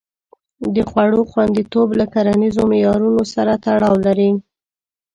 [0.73, 4.29] د خوړو خوندیتوب له کرنیزو معیارونو سره تړاو لري.